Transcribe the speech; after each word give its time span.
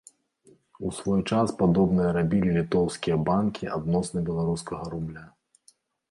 У 0.87 0.91
свой 0.99 1.19
час 1.33 1.51
падобнае 1.59 2.07
рабілі 2.17 2.55
літоўскія 2.59 3.17
банкі 3.27 3.69
адносна 3.75 4.23
беларускага 4.31 4.89
рубля. 4.95 5.23